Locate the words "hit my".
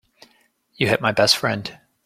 0.87-1.11